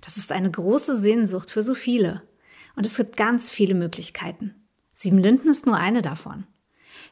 [0.00, 2.22] das ist eine große Sehnsucht für so viele.
[2.76, 4.54] Und es gibt ganz viele Möglichkeiten.
[4.94, 6.46] Siebenlinden ist nur eine davon.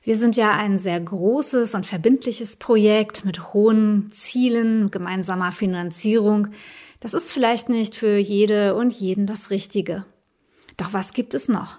[0.02, 6.48] Wir sind ja ein sehr großes und verbindliches Projekt mit hohen Zielen, gemeinsamer Finanzierung.
[7.00, 10.04] Das ist vielleicht nicht für jede und jeden das Richtige.
[10.76, 11.78] Doch was gibt es noch?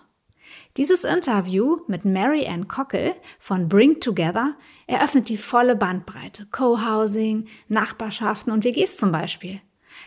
[0.78, 4.56] Dieses Interview mit Mary Ann Cockel von Bring Together
[4.88, 6.48] eröffnet die volle Bandbreite.
[6.52, 9.62] Co-Housing, Nachbarschaften und WGs zum Beispiel.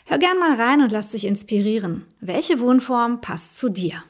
[0.04, 2.04] Hör gern mal rein und lass dich inspirieren.
[2.20, 4.02] Welche Wohnform passt zu dir?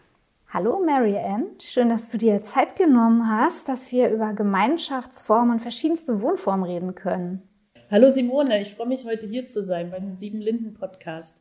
[0.48, 5.60] Hallo Mary Ann, schön, dass du dir Zeit genommen hast, dass wir über Gemeinschaftsformen und
[5.60, 7.42] verschiedenste Wohnformen reden können.
[7.90, 11.36] Hallo Simone, ich freue mich heute hier zu sein beim Sieben Linden Podcast.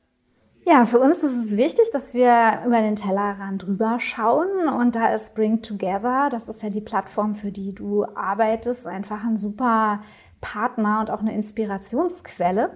[0.66, 4.68] Ja, für uns ist es wichtig, dass wir über den Tellerrand drüber schauen.
[4.68, 9.24] Und da ist Bring Together, das ist ja die Plattform, für die du arbeitest, einfach
[9.24, 10.02] ein super
[10.42, 12.72] Partner und auch eine Inspirationsquelle.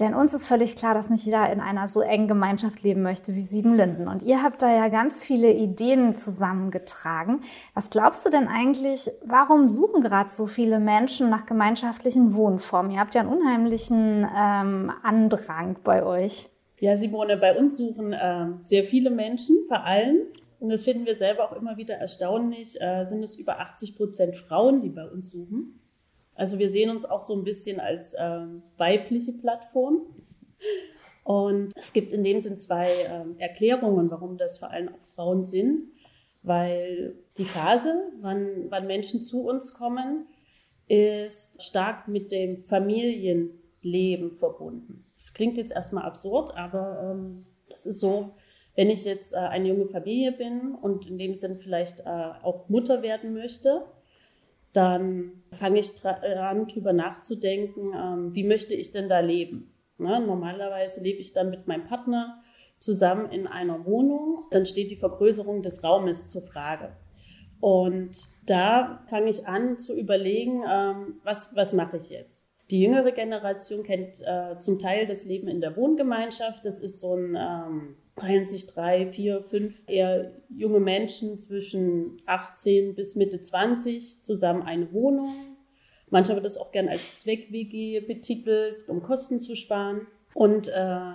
[0.00, 3.34] Denn uns ist völlig klar, dass nicht jeder in einer so engen Gemeinschaft leben möchte
[3.34, 4.08] wie Siebenlinden.
[4.08, 7.42] Und ihr habt da ja ganz viele Ideen zusammengetragen.
[7.74, 12.92] Was glaubst du denn eigentlich, warum suchen gerade so viele Menschen nach gemeinschaftlichen Wohnformen?
[12.92, 16.48] Ihr habt ja einen unheimlichen ähm, Andrang bei euch.
[16.80, 20.22] Ja, Simone, bei uns suchen äh, sehr viele Menschen, vor allem,
[20.58, 24.36] und das finden wir selber auch immer wieder erstaunlich, äh, sind es über 80 Prozent
[24.36, 25.81] Frauen, die bei uns suchen.
[26.42, 28.40] Also wir sehen uns auch so ein bisschen als äh,
[28.76, 30.00] weibliche Plattform.
[31.22, 35.44] Und es gibt in dem Sinn zwei äh, Erklärungen, warum das vor allem auch Frauen
[35.44, 35.92] sind.
[36.42, 40.26] Weil die Phase, wann, wann Menschen zu uns kommen,
[40.88, 45.04] ist stark mit dem Familienleben verbunden.
[45.14, 48.30] Das klingt jetzt erstmal absurd, aber ähm, das ist so,
[48.74, 52.68] wenn ich jetzt äh, eine junge Familie bin und in dem Sinn vielleicht äh, auch
[52.68, 53.84] Mutter werden möchte,
[54.72, 59.74] dann fange ich äh, an, darüber nachzudenken, ähm, wie möchte ich denn da leben.
[59.98, 60.20] Ne?
[60.20, 62.40] Normalerweise lebe ich dann mit meinem Partner
[62.78, 64.44] zusammen in einer Wohnung.
[64.50, 66.96] Dann steht die Vergrößerung des Raumes zur Frage.
[67.60, 72.41] Und da fange ich an zu überlegen, ähm, was, was mache ich jetzt?
[72.72, 76.64] Die jüngere Generation kennt äh, zum Teil das Leben in der Wohngemeinschaft.
[76.64, 83.14] Das ist so ein ähm, sich drei, vier, fünf eher junge Menschen zwischen 18 bis
[83.14, 85.34] Mitte 20 zusammen eine Wohnung.
[86.08, 90.06] Manchmal wird das auch gern als Zweck-WG betitelt, um Kosten zu sparen.
[90.32, 91.12] Und äh,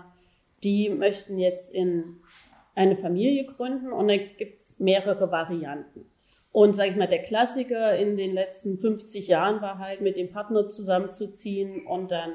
[0.63, 2.17] die möchten jetzt in
[2.75, 6.05] eine Familie gründen und da gibt es mehrere Varianten.
[6.51, 10.31] Und sag ich mal, der Klassiker in den letzten 50 Jahren war halt, mit dem
[10.31, 12.33] Partner zusammenzuziehen und dann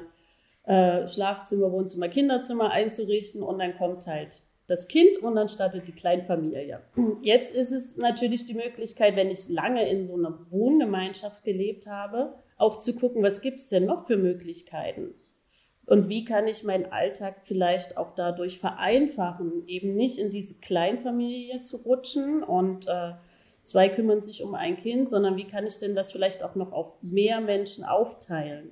[0.65, 5.93] äh, Schlafzimmer, Wohnzimmer, Kinderzimmer einzurichten und dann kommt halt das Kind und dann startet die
[5.93, 6.79] Kleinfamilie.
[7.21, 12.33] Jetzt ist es natürlich die Möglichkeit, wenn ich lange in so einer Wohngemeinschaft gelebt habe,
[12.57, 15.15] auch zu gucken, was gibt es denn noch für Möglichkeiten?
[15.85, 21.61] Und wie kann ich meinen Alltag vielleicht auch dadurch vereinfachen, eben nicht in diese Kleinfamilie
[21.63, 23.11] zu rutschen und äh,
[23.63, 26.71] zwei kümmern sich um ein Kind, sondern wie kann ich denn das vielleicht auch noch
[26.71, 28.71] auf mehr Menschen aufteilen?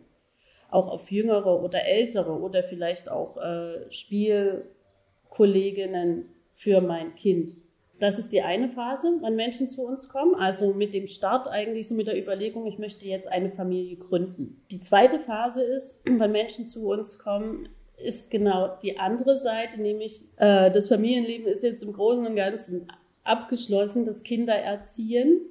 [0.70, 7.56] Auch auf jüngere oder ältere oder vielleicht auch äh, Spielkolleginnen für mein Kind.
[8.02, 10.34] Das ist die eine Phase, wann Menschen zu uns kommen.
[10.34, 14.60] Also mit dem Start eigentlich so mit der Überlegung, ich möchte jetzt eine Familie gründen.
[14.72, 20.24] Die zweite Phase ist, wenn Menschen zu uns kommen, ist genau die andere Seite, nämlich
[20.38, 22.88] äh, das Familienleben ist jetzt im Großen und Ganzen
[23.24, 25.42] abgeschlossen, das Kindererziehen.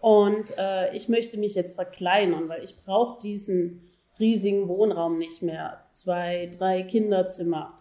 [0.00, 3.82] Und äh, ich möchte mich jetzt verkleinern, weil ich brauche diesen
[4.18, 5.84] riesigen Wohnraum nicht mehr.
[5.92, 7.78] Zwei, drei Kinderzimmer.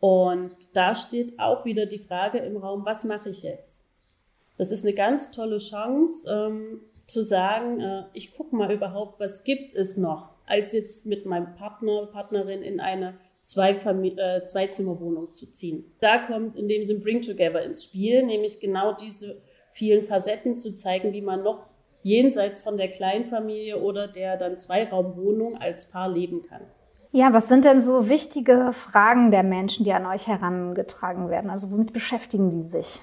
[0.00, 3.82] Und da steht auch wieder die Frage im Raum, was mache ich jetzt?
[4.56, 9.42] Das ist eine ganz tolle Chance, ähm, zu sagen, äh, ich gucke mal überhaupt, was
[9.42, 13.14] gibt es noch, als jetzt mit meinem Partner, Partnerin in eine
[13.48, 15.84] zwei äh, Zweizimmerwohnung zu ziehen.
[16.00, 19.40] Da kommt in dem Sinn Bring Together ins Spiel, nämlich genau diese
[19.72, 21.64] vielen Facetten zu zeigen, wie man noch
[22.02, 26.62] jenseits von der Kleinfamilie oder der dann Zweiraumwohnung als Paar leben kann.
[27.10, 31.48] Ja, was sind denn so wichtige Fragen der Menschen, die an euch herangetragen werden?
[31.48, 33.00] Also womit beschäftigen die sich?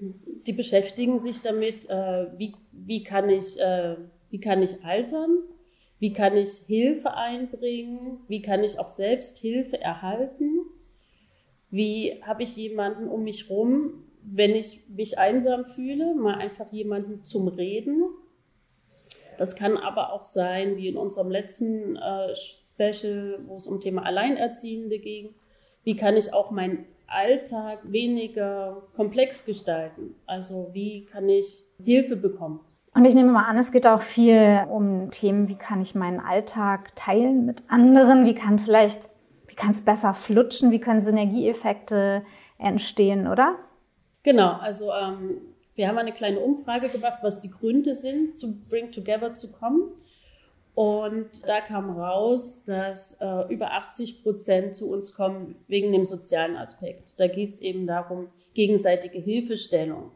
[0.00, 3.96] Die beschäftigen sich damit, äh, wie, wie, kann ich, äh,
[4.30, 5.38] wie kann ich altern?
[6.04, 8.18] Wie kann ich Hilfe einbringen?
[8.28, 10.60] Wie kann ich auch selbst Hilfe erhalten?
[11.70, 17.24] Wie habe ich jemanden um mich rum, wenn ich mich einsam fühle, mal einfach jemanden
[17.24, 18.04] zum Reden.
[19.38, 24.04] Das kann aber auch sein, wie in unserem letzten äh, Special, wo es um Thema
[24.04, 25.34] Alleinerziehende ging.
[25.84, 30.16] Wie kann ich auch meinen Alltag weniger komplex gestalten?
[30.26, 32.60] Also wie kann ich Hilfe bekommen?
[32.94, 36.20] Und ich nehme mal an, es geht auch viel um Themen, wie kann ich meinen
[36.20, 38.24] Alltag teilen mit anderen?
[38.24, 39.08] Wie kann vielleicht,
[39.48, 40.70] wie kann es besser flutschen?
[40.70, 42.24] Wie können Synergieeffekte
[42.56, 43.56] entstehen, oder?
[44.22, 45.40] Genau, also ähm,
[45.74, 49.90] wir haben eine kleine Umfrage gemacht, was die Gründe sind, zu Bring Together zu kommen.
[50.74, 56.56] Und da kam raus, dass äh, über 80 Prozent zu uns kommen wegen dem sozialen
[56.56, 57.14] Aspekt.
[57.16, 60.10] Da geht es eben darum, gegenseitige Hilfestellung.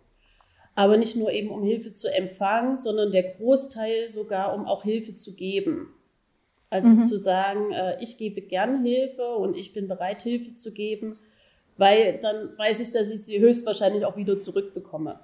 [0.78, 5.16] Aber nicht nur eben um Hilfe zu empfangen, sondern der Großteil sogar um auch Hilfe
[5.16, 5.94] zu geben.
[6.70, 7.04] Also mhm.
[7.04, 11.18] zu sagen, äh, ich gebe gern Hilfe und ich bin bereit, Hilfe zu geben
[11.78, 15.18] weil dann weiß ich, dass ich sie höchstwahrscheinlich auch wieder zurückbekomme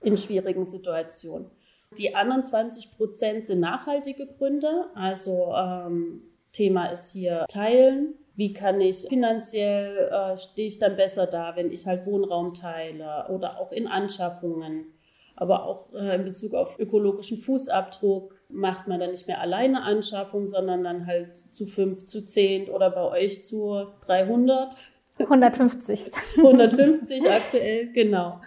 [0.00, 1.50] in schwierigen Situationen.
[1.98, 4.86] Die anderen 20 Prozent sind nachhaltige Gründe.
[4.94, 6.22] Also ähm,
[6.52, 8.14] Thema ist hier Teilen.
[8.36, 13.26] Wie kann ich finanziell, äh, stehe ich dann besser da, wenn ich halt Wohnraum teile
[13.30, 14.86] oder auch in Anschaffungen.
[15.36, 20.48] Aber auch äh, in Bezug auf ökologischen Fußabdruck macht man dann nicht mehr alleine Anschaffung,
[20.48, 24.74] sondern dann halt zu fünf, zu zehn oder bei euch zu 300
[25.18, 26.10] 150.
[26.36, 28.40] 150 aktuell, genau.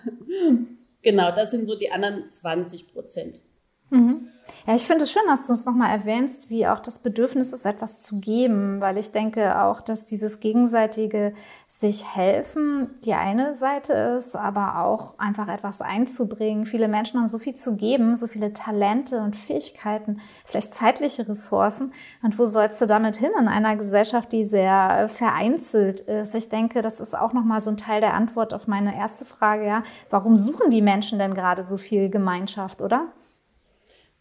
[1.02, 3.42] Genau, das sind so die anderen 20 Prozent.
[3.90, 4.30] Mhm.
[4.66, 7.66] Ja, ich finde es schön, dass du uns nochmal erwähnst, wie auch das Bedürfnis ist,
[7.66, 11.34] etwas zu geben, weil ich denke auch, dass dieses gegenseitige
[11.68, 16.66] sich helfen die eine Seite ist, aber auch einfach etwas einzubringen.
[16.66, 21.94] Viele Menschen haben so viel zu geben, so viele Talente und Fähigkeiten, vielleicht zeitliche Ressourcen.
[22.24, 26.36] Und wo sollst du damit hin in einer Gesellschaft, die sehr vereinzelt ist?
[26.36, 29.66] Ich denke, das ist auch nochmal so ein Teil der Antwort auf meine erste Frage,
[29.66, 29.84] ja.
[30.10, 33.12] Warum suchen die Menschen denn gerade so viel Gemeinschaft, oder?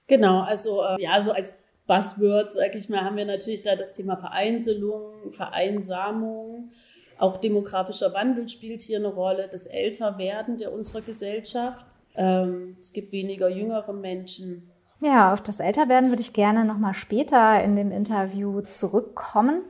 [0.09, 1.53] Genau, also äh, ja, so als
[1.87, 6.71] Buzzword, sag ich mal, haben wir natürlich da das Thema Vereinzelung, Vereinsamung.
[7.19, 11.85] Auch demografischer Wandel spielt hier eine Rolle, das Älterwerden der unserer Gesellschaft.
[12.17, 14.71] Ähm, es gibt weniger jüngere Menschen.
[15.01, 19.63] Ja, auf das Älterwerden würde ich gerne nochmal später in dem Interview zurückkommen.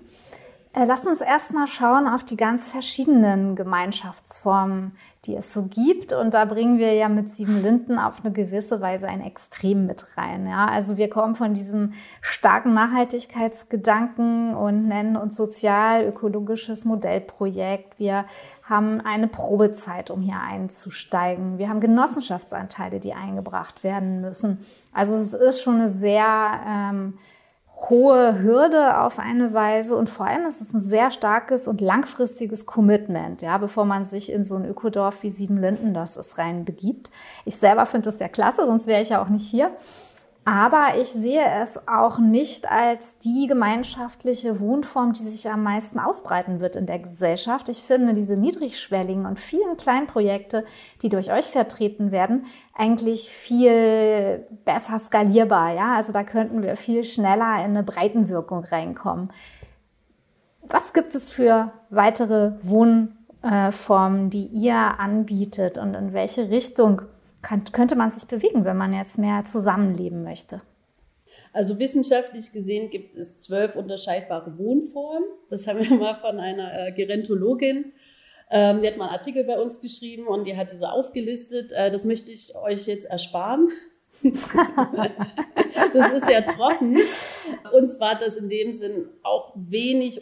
[0.75, 4.93] Äh, lass uns erstmal schauen auf die ganz verschiedenen Gemeinschaftsformen,
[5.25, 6.13] die es so gibt.
[6.13, 10.19] Und da bringen wir ja mit Sieben Linden auf eine gewisse Weise ein Extrem mit
[10.19, 10.47] rein.
[10.47, 10.67] Ja?
[10.67, 17.99] Also wir kommen von diesem starken Nachhaltigkeitsgedanken und nennen uns sozial-ökologisches Modellprojekt.
[17.99, 18.27] Wir
[18.63, 21.57] haben eine Probezeit, um hier einzusteigen.
[21.57, 24.67] Wir haben Genossenschaftsanteile, die eingebracht werden müssen.
[24.93, 27.15] Also es ist schon eine sehr ähm,
[27.81, 32.67] hohe Hürde auf eine Weise und vor allem ist es ein sehr starkes und langfristiges
[32.67, 37.11] Commitment, ja, bevor man sich in so ein Ökodorf wie Siebenlinden das ist rein begibt.
[37.45, 39.71] Ich selber finde das sehr klasse, sonst wäre ich ja auch nicht hier.
[40.51, 46.59] Aber ich sehe es auch nicht als die gemeinschaftliche Wohnform, die sich am meisten ausbreiten
[46.59, 47.69] wird in der Gesellschaft.
[47.69, 50.65] Ich finde diese niedrigschwelligen und vielen kleinen Projekte,
[51.03, 55.75] die durch euch vertreten werden, eigentlich viel besser skalierbar.
[55.75, 59.31] Ja, also da könnten wir viel schneller in eine Breitenwirkung reinkommen.
[60.63, 67.03] Was gibt es für weitere Wohnformen, die ihr anbietet und in welche Richtung
[67.43, 70.63] kann, könnte man sich bewegen, wenn man jetzt mehr zusammenleben möchte?
[71.53, 75.29] Also wissenschaftlich gesehen gibt es zwölf unterscheidbare Wohnformen.
[75.51, 77.93] Das haben wir mal von einer äh, Gerontologin.
[78.51, 81.73] Ähm, die hat mal einen Artikel bei uns geschrieben und die hat die so aufgelistet.
[81.73, 83.71] Äh, das möchte ich euch jetzt ersparen.
[84.23, 86.97] das ist sehr trocken.
[87.73, 90.21] Und zwar hat das in dem Sinn auch wenig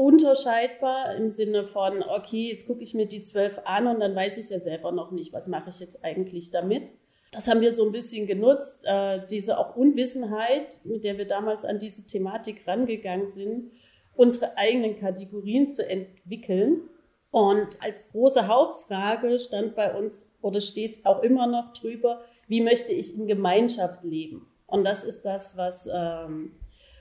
[0.00, 4.38] unterscheidbar im Sinne von, okay, jetzt gucke ich mir die zwölf an und dann weiß
[4.38, 6.94] ich ja selber noch nicht, was mache ich jetzt eigentlich damit.
[7.32, 11.66] Das haben wir so ein bisschen genutzt, äh, diese auch Unwissenheit, mit der wir damals
[11.66, 13.72] an diese Thematik rangegangen sind,
[14.16, 16.88] unsere eigenen Kategorien zu entwickeln.
[17.30, 22.94] Und als große Hauptfrage stand bei uns oder steht auch immer noch drüber, wie möchte
[22.94, 24.46] ich in Gemeinschaft leben?
[24.66, 26.52] Und das ist das, was ähm,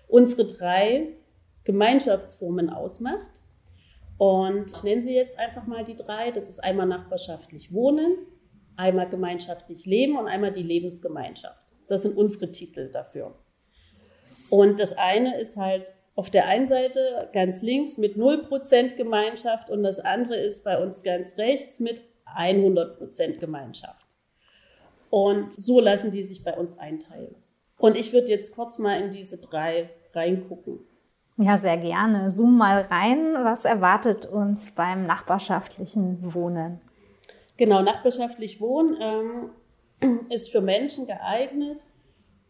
[0.10, 1.16] unsere drei
[1.70, 3.28] Gemeinschaftsformen ausmacht.
[4.18, 6.32] Und ich nenne sie jetzt einfach mal die drei.
[6.32, 8.18] Das ist einmal nachbarschaftlich wohnen,
[8.76, 11.62] einmal gemeinschaftlich leben und einmal die Lebensgemeinschaft.
[11.88, 13.36] Das sind unsere Titel dafür.
[14.50, 19.84] Und das eine ist halt auf der einen Seite ganz links mit 0% Gemeinschaft und
[19.84, 22.02] das andere ist bei uns ganz rechts mit
[22.36, 24.08] 100% Gemeinschaft.
[25.12, 27.36] Und so lassen die sich bei uns einteilen.
[27.78, 30.80] Und ich würde jetzt kurz mal in diese drei reingucken.
[31.42, 32.30] Ja, sehr gerne.
[32.30, 33.34] Zoom mal rein.
[33.44, 36.82] Was erwartet uns beim nachbarschaftlichen Wohnen?
[37.56, 38.98] Genau, nachbarschaftlich Wohnen
[40.02, 41.86] ähm, ist für Menschen geeignet,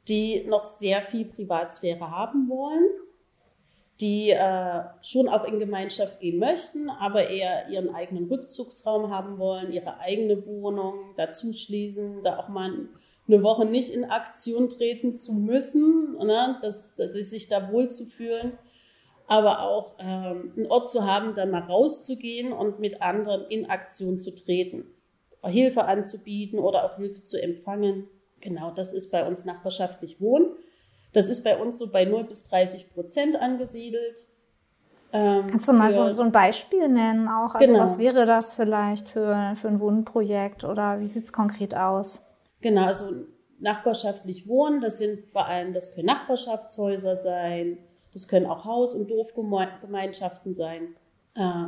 [0.07, 2.83] die noch sehr viel Privatsphäre haben wollen,
[4.01, 9.71] die äh, schon auch in Gemeinschaft gehen möchten, aber eher ihren eigenen Rückzugsraum haben wollen,
[9.71, 12.71] ihre eigene Wohnung dazu schließen, da auch mal
[13.27, 18.53] eine Woche nicht in Aktion treten zu müssen, ne, dass, dass sich da wohlzufühlen
[19.29, 24.17] aber auch ähm, einen Ort zu haben, dann mal rauszugehen und mit anderen in Aktion
[24.17, 24.85] zu treten,
[25.45, 28.07] Hilfe anzubieten oder auch Hilfe zu empfangen.
[28.41, 30.47] Genau, das ist bei uns nachbarschaftlich Wohnen.
[31.13, 34.25] Das ist bei uns so bei 0 bis 30 Prozent angesiedelt.
[35.13, 37.53] Ähm, Kannst du mal so, so, ein Beispiel nennen auch?
[37.55, 37.83] Also genau.
[37.83, 42.25] was wäre das vielleicht für, für ein Wohnprojekt oder wie sieht es konkret aus?
[42.61, 43.11] Genau, also
[43.59, 47.77] nachbarschaftlich wohnen, das sind vor allem, das können Nachbarschaftshäuser sein,
[48.13, 50.95] das können auch Haus- und Dorfgemeinschaften sein.
[51.35, 51.67] Äh,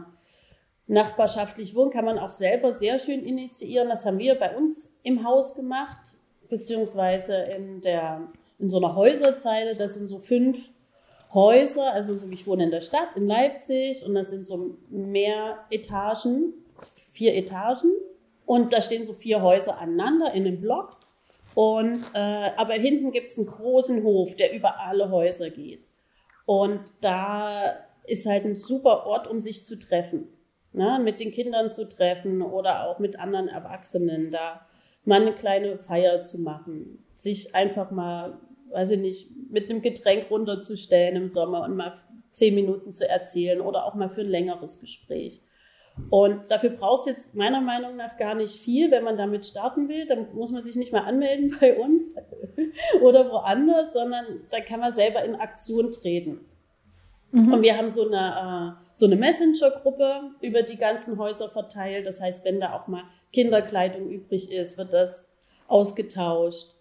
[0.88, 3.90] nachbarschaftlich wohnen kann man auch selber sehr schön initiieren.
[3.90, 6.14] Das haben wir bei uns im Haus gemacht,
[6.50, 8.30] beziehungsweise in, der,
[8.60, 9.76] in so einer Häuserzeile.
[9.76, 10.58] Das sind so fünf
[11.34, 11.94] Häuser.
[11.94, 16.54] Also so, ich wohne in der Stadt, in Leipzig, und das sind so mehr Etagen,
[17.14, 17.92] vier Etagen.
[18.46, 20.98] Und da stehen so vier Häuser aneinander in einem Block.
[21.54, 25.86] Und, äh, aber hinten gibt es einen großen Hof, der über alle Häuser geht.
[26.46, 30.28] Und da ist halt ein super Ort, um sich zu treffen.
[30.74, 31.00] Ne?
[31.04, 34.66] Mit den Kindern zu treffen oder auch mit anderen Erwachsenen, da
[35.06, 37.06] mal eine kleine Feier zu machen.
[37.16, 38.40] Sich einfach mal,
[38.72, 41.94] weiß ich nicht, mit einem Getränk runterzustellen im Sommer und mal
[42.34, 45.42] zehn Minuten zu erzählen oder auch mal für ein längeres Gespräch.
[46.10, 49.90] Und dafür braucht es jetzt meiner Meinung nach gar nicht viel, wenn man damit starten
[49.90, 50.08] will.
[50.08, 52.16] Dann muss man sich nicht mal anmelden bei uns
[53.01, 56.46] oder woanders, sondern da kann man selber in Aktion treten.
[57.32, 57.53] Mhm.
[57.53, 62.06] Und wir haben so eine, äh, so eine Messenger-Gruppe über die ganzen Häuser verteilt.
[62.06, 65.27] Das heißt, wenn da auch mal Kinderkleidung übrig ist, wird das
[65.68, 66.75] ausgetauscht.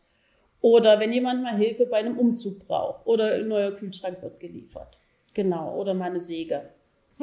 [0.60, 4.99] Oder wenn jemand mal Hilfe bei einem Umzug braucht oder ein neuer Kühlschrank wird geliefert.
[5.32, 6.70] Genau, oder mal eine Säge.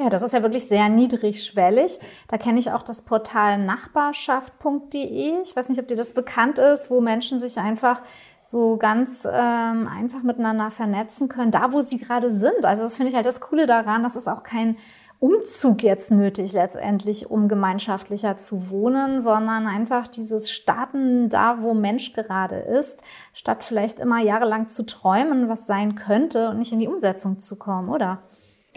[0.00, 1.98] Ja, das ist ja wirklich sehr niedrigschwellig.
[2.28, 5.42] Da kenne ich auch das Portal nachbarschaft.de.
[5.42, 8.00] Ich weiß nicht, ob dir das bekannt ist, wo Menschen sich einfach
[8.40, 12.64] so ganz ähm, einfach miteinander vernetzen können, da wo sie gerade sind.
[12.64, 14.76] Also das finde ich halt das Coole daran, dass es auch kein
[15.18, 22.12] Umzug jetzt nötig letztendlich, um gemeinschaftlicher zu wohnen, sondern einfach dieses Starten da, wo Mensch
[22.12, 23.02] gerade ist,
[23.34, 27.58] statt vielleicht immer jahrelang zu träumen, was sein könnte und nicht in die Umsetzung zu
[27.58, 28.22] kommen, oder?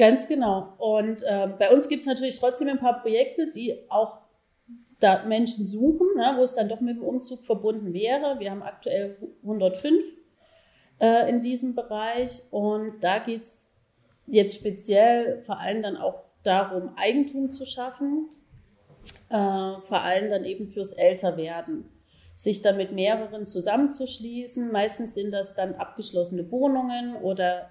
[0.01, 0.73] Ganz genau.
[0.79, 4.17] Und äh, bei uns gibt es natürlich trotzdem ein paar Projekte, die auch
[4.99, 8.39] da Menschen suchen, ne, wo es dann doch mit dem Umzug verbunden wäre.
[8.39, 10.03] Wir haben aktuell 105
[10.99, 13.61] äh, in diesem Bereich und da geht es
[14.25, 18.27] jetzt speziell vor allem dann auch darum, Eigentum zu schaffen,
[19.29, 21.85] äh, vor allem dann eben fürs Älterwerden
[22.35, 24.71] sich dann mit mehreren zusammenzuschließen.
[24.71, 27.69] Meistens sind das dann abgeschlossene Wohnungen oder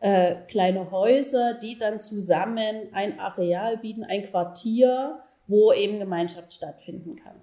[0.00, 7.16] äh, kleine Häuser, die dann zusammen ein Areal bieten, ein Quartier, wo eben Gemeinschaft stattfinden
[7.16, 7.34] kann.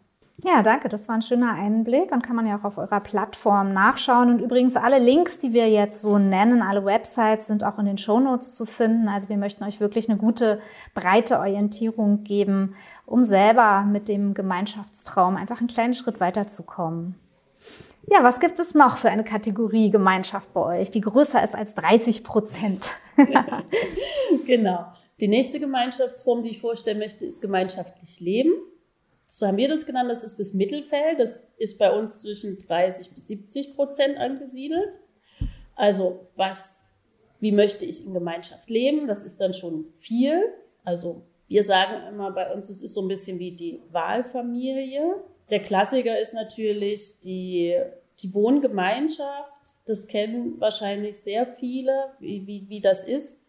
[0.43, 0.87] Ja, danke.
[0.87, 4.29] Das war ein schöner Einblick und kann man ja auch auf eurer Plattform nachschauen.
[4.29, 7.97] Und übrigens alle Links, die wir jetzt so nennen, alle Websites sind auch in den
[7.97, 9.07] Shownotes zu finden.
[9.07, 10.61] Also wir möchten euch wirklich eine gute,
[10.93, 12.75] breite Orientierung geben,
[13.07, 17.15] um selber mit dem Gemeinschaftstraum einfach einen kleinen Schritt weiterzukommen.
[18.09, 21.75] Ja, was gibt es noch für eine Kategorie Gemeinschaft bei euch, die größer ist als
[21.75, 22.93] 30 Prozent?
[24.45, 24.85] genau.
[25.19, 28.53] Die nächste Gemeinschaftsform, die ich vorstellen möchte, ist gemeinschaftlich Leben.
[29.25, 31.19] So haben wir das genannt, das ist das Mittelfeld.
[31.19, 34.99] Das ist bei uns zwischen 30 bis 70 Prozent angesiedelt.
[35.75, 36.85] Also was,
[37.41, 39.07] wie möchte ich in Gemeinschaft leben?
[39.07, 40.41] Das ist dann schon viel.
[40.85, 45.15] Also wir sagen immer bei uns, es ist so ein bisschen wie die Wahlfamilie.
[45.49, 47.75] Der Klassiker ist natürlich die,
[48.21, 49.53] die Wohngemeinschaft.
[49.85, 53.39] Das kennen wahrscheinlich sehr viele, wie, wie, wie das ist.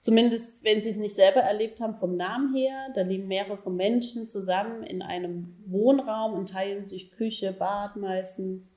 [0.00, 2.88] Zumindest, wenn sie es nicht selber erlebt haben, vom Namen her.
[2.94, 8.72] Da leben mehrere Menschen zusammen in einem Wohnraum und teilen sich Küche, Bad meistens.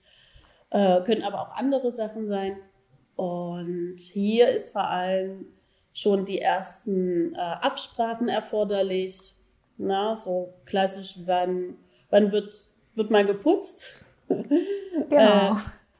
[0.71, 2.57] Äh, können aber auch andere Sachen sein.
[3.15, 5.45] Und hier ist vor allem
[5.93, 9.35] schon die ersten äh, Absprachen erforderlich.
[9.77, 11.75] Na, so klassisch, wann
[12.11, 13.83] wann wird, wird mal geputzt?
[15.09, 15.53] Genau.
[15.53, 15.55] Äh,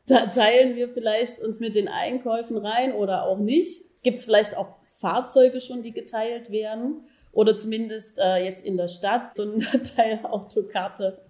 [0.08, 3.82] da teilen wir vielleicht uns mit den Einkäufen rein oder auch nicht.
[4.04, 7.08] Gibt es vielleicht auch Fahrzeuge schon, die geteilt werden?
[7.32, 9.66] Oder zumindest äh, jetzt in der Stadt so eine
[9.96, 11.22] Teilautokarte,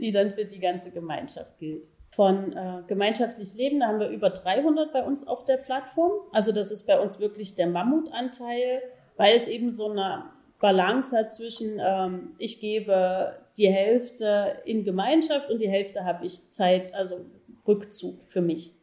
[0.00, 1.88] die dann für die ganze Gemeinschaft gilt.
[2.10, 3.80] von äh, gemeinschaftlich Leben.
[3.80, 6.12] Da haben wir über 300 bei uns auf der Plattform.
[6.32, 8.82] Also das ist bei uns wirklich der Mammutanteil,
[9.16, 10.24] weil es eben so eine
[10.60, 16.50] Balance hat zwischen, ähm, ich gebe die Hälfte in Gemeinschaft und die Hälfte habe ich
[16.50, 17.20] Zeit, also
[17.66, 18.74] Rückzug für mich.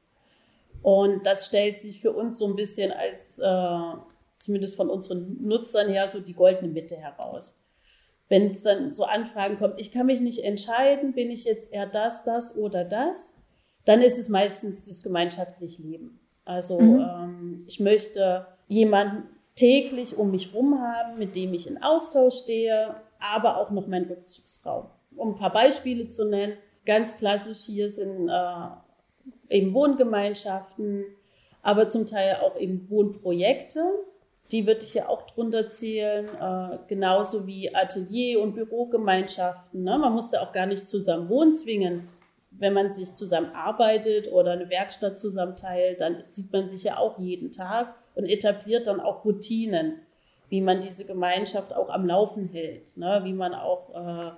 [0.81, 3.97] Und das stellt sich für uns so ein bisschen als, äh,
[4.39, 7.55] zumindest von unseren Nutzern her, so die goldene Mitte heraus.
[8.29, 11.87] Wenn es dann so Anfragen kommt, ich kann mich nicht entscheiden, bin ich jetzt eher
[11.87, 13.33] das, das oder das,
[13.85, 16.19] dann ist es meistens das gemeinschaftliche Leben.
[16.45, 16.99] Also mhm.
[16.99, 19.23] ähm, ich möchte jemanden
[19.55, 24.07] täglich um mich herum haben, mit dem ich in Austausch stehe, aber auch noch meinen
[24.09, 24.87] Rückzugsraum.
[25.15, 31.05] Um ein paar Beispiele zu nennen, ganz klassisch hier sind äh, eben Wohngemeinschaften,
[31.61, 33.83] aber zum Teil auch eben Wohnprojekte.
[34.51, 39.83] Die würde ich hier auch drunter zählen, äh, genauso wie Atelier- und Bürogemeinschaften.
[39.83, 39.97] Ne?
[39.97, 42.03] Man muss da auch gar nicht zusammen wohnen zwingend.
[42.51, 46.97] Wenn man sich zusammen arbeitet oder eine Werkstatt zusammen teilt, dann sieht man sich ja
[46.97, 49.99] auch jeden Tag und etabliert dann auch Routinen,
[50.49, 53.21] wie man diese Gemeinschaft auch am Laufen hält, ne?
[53.23, 54.31] wie man auch äh,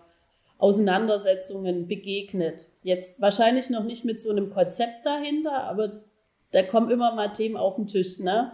[0.57, 2.67] Auseinandersetzungen begegnet.
[2.83, 6.03] Jetzt wahrscheinlich noch nicht mit so einem Konzept dahinter, aber
[6.51, 8.53] da kommen immer mal Themen auf den Tisch, ne?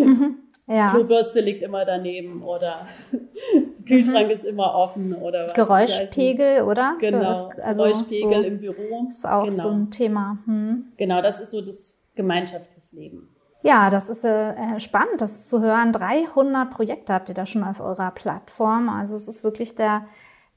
[0.00, 0.38] Mhm.
[0.66, 0.90] Ja.
[0.90, 2.86] Klobürste liegt immer daneben oder
[3.86, 4.32] Kühlschrank mhm.
[4.32, 5.54] ist immer offen oder was.
[5.54, 6.96] Geräuschpegel, oder?
[7.00, 7.50] Genau.
[7.62, 9.06] Also Geräuschpegel so im Büro.
[9.08, 9.62] Ist auch genau.
[9.62, 10.38] so ein Thema.
[10.46, 10.92] Hm.
[10.96, 13.29] Genau, das ist so das gemeinschaftliche Leben.
[13.62, 15.92] Ja, das ist äh, spannend, das zu hören.
[15.92, 18.88] 300 Projekte habt ihr da schon auf eurer Plattform.
[18.88, 20.06] Also es ist wirklich der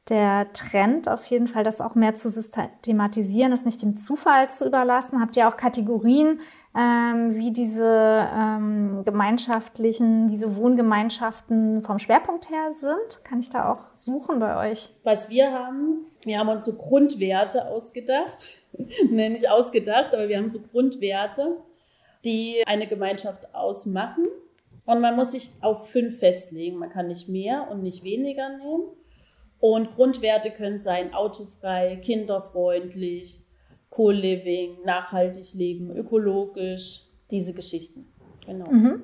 [0.09, 4.67] der Trend auf jeden Fall, das auch mehr zu systematisieren, es nicht dem Zufall zu
[4.67, 5.21] überlassen.
[5.21, 6.41] Habt ihr auch Kategorien,
[6.77, 13.23] ähm, wie diese ähm, gemeinschaftlichen, diese Wohngemeinschaften vom Schwerpunkt her sind?
[13.23, 14.93] Kann ich da auch suchen bei euch?
[15.03, 18.57] Was wir haben, wir haben uns so Grundwerte ausgedacht.
[19.09, 21.55] nee, nicht ausgedacht, aber wir haben so Grundwerte,
[22.23, 24.27] die eine Gemeinschaft ausmachen.
[24.85, 26.77] Und man muss sich auf fünf festlegen.
[26.77, 28.83] Man kann nicht mehr und nicht weniger nehmen.
[29.59, 33.41] Und Grundwerte können sein autofrei, kinderfreundlich,
[33.89, 38.11] Co-Living, nachhaltig leben, ökologisch, diese Geschichten.
[38.45, 38.69] Genau.
[38.69, 39.03] Mhm.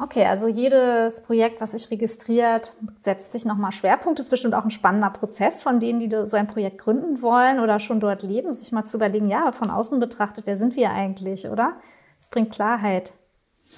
[0.00, 4.18] Okay, also jedes Projekt, was sich registriert, setzt sich nochmal Schwerpunkt.
[4.18, 7.58] Das ist bestimmt auch ein spannender Prozess von denen, die so ein Projekt gründen wollen
[7.58, 10.90] oder schon dort leben, sich mal zu überlegen, ja, von außen betrachtet, wer sind wir
[10.90, 11.74] eigentlich, oder?
[12.18, 13.12] Das bringt Klarheit.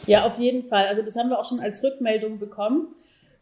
[0.07, 0.87] Ja, auf jeden Fall.
[0.87, 2.94] Also das haben wir auch schon als Rückmeldung bekommen.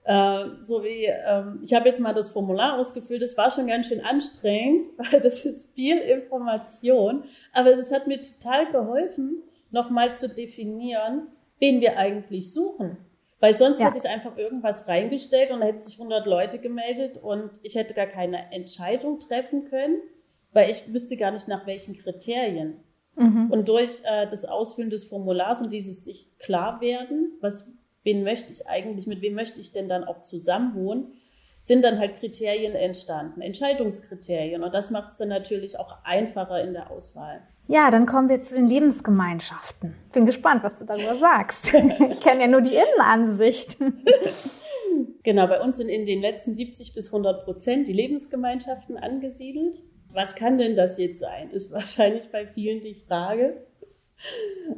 [0.04, 3.88] Äh, so wie, ähm, ich habe jetzt mal das Formular ausgefüllt, das war schon ganz
[3.88, 10.30] schön anstrengend, weil das ist viel Information, aber es hat mir total geholfen, nochmal zu
[10.30, 12.96] definieren, wen wir eigentlich suchen.
[13.40, 13.86] Weil sonst ja.
[13.86, 17.94] hätte ich einfach irgendwas reingestellt und da hätten sich 100 Leute gemeldet und ich hätte
[17.94, 20.00] gar keine Entscheidung treffen können,
[20.52, 22.82] weil ich wüsste gar nicht nach welchen Kriterien.
[23.18, 23.50] Mhm.
[23.50, 27.66] Und durch äh, das Ausfüllen des Formulars und dieses sich klar werden, was
[28.04, 31.12] wen möchte ich eigentlich, mit wem möchte ich denn dann auch zusammen wohnen,
[31.60, 34.62] sind dann halt Kriterien entstanden, Entscheidungskriterien.
[34.62, 37.42] Und das macht es dann natürlich auch einfacher in der Auswahl.
[37.66, 39.94] Ja, dann kommen wir zu den Lebensgemeinschaften.
[40.12, 41.74] Bin gespannt, was du darüber sagst.
[42.10, 43.76] ich kenne ja nur die Innenansicht.
[45.22, 49.82] genau, bei uns sind in den letzten 70 bis 100 Prozent die Lebensgemeinschaften angesiedelt.
[50.12, 51.50] Was kann denn das jetzt sein?
[51.50, 53.62] Ist wahrscheinlich bei vielen die Frage.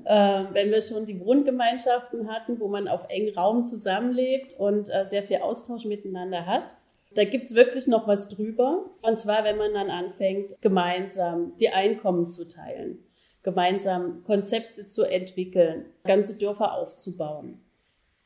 [0.05, 5.07] Äh, wenn wir schon die Wohngemeinschaften hatten, wo man auf engem Raum zusammenlebt und äh,
[5.07, 6.77] sehr viel Austausch miteinander hat.
[7.15, 8.91] Da gibt es wirklich noch was drüber.
[9.03, 12.99] Und zwar, wenn man dann anfängt, gemeinsam die Einkommen zu teilen,
[13.43, 17.59] gemeinsam Konzepte zu entwickeln, ganze Dörfer aufzubauen.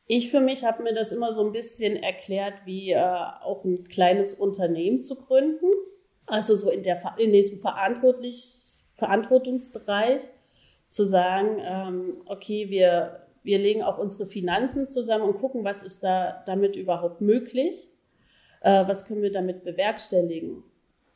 [0.07, 3.89] Ich für mich habe mir das immer so ein bisschen erklärt, wie äh, auch ein
[3.89, 5.67] kleines Unternehmen zu gründen.
[6.27, 8.55] Also so in, der, in diesem verantwortlich,
[8.95, 10.23] Verantwortungsbereich
[10.89, 16.05] zu sagen, ähm, okay, wir, wir legen auch unsere Finanzen zusammen und gucken, was ist
[16.05, 17.91] da damit überhaupt möglich,
[18.61, 20.63] äh, was können wir damit bewerkstelligen,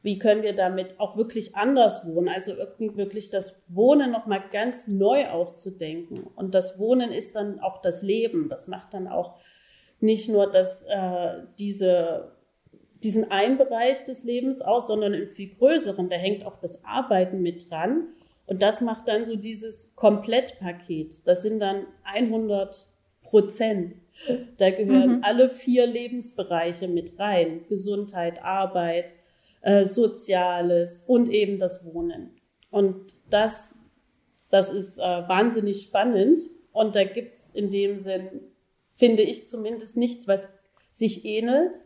[0.03, 5.29] wie können wir damit auch wirklich anders wohnen, also wirklich das Wohnen nochmal ganz neu
[5.29, 6.27] aufzudenken.
[6.37, 9.39] Und das Wohnen ist dann auch das Leben, das macht dann auch
[10.01, 12.33] nicht nur das, äh, diese
[13.03, 16.09] diesen einen Bereich des Lebens aus, sondern im viel größeren.
[16.09, 18.09] Da hängt auch das Arbeiten mit dran.
[18.47, 21.27] Und das macht dann so dieses Komplettpaket.
[21.27, 22.87] Das sind dann 100
[23.23, 23.95] Prozent.
[24.57, 25.23] Da gehören mhm.
[25.23, 27.67] alle vier Lebensbereiche mit rein.
[27.69, 29.13] Gesundheit, Arbeit,
[29.61, 32.31] äh, Soziales und eben das Wohnen.
[32.71, 33.75] Und das,
[34.51, 36.41] das ist äh, wahnsinnig spannend.
[36.73, 38.29] Und da gibt's in dem Sinn,
[38.95, 40.49] finde ich zumindest, nichts, was
[40.93, 41.83] sich ähnelt.